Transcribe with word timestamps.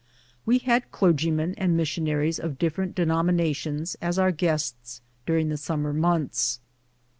We 0.47 0.57
had 0.57 0.89
clergyineii 0.91 1.53
and 1.59 1.77
missionaries 1.77 2.39
of 2.39 2.57
different 2.57 2.95
de 2.95 3.05
nominations 3.05 3.95
as 4.01 4.17
our 4.17 4.31
guests 4.31 4.99
during 5.27 5.49
the 5.49 5.57
summer 5.57 5.93
months. 5.93 6.59